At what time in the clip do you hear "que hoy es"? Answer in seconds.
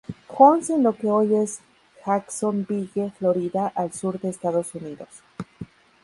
0.97-1.59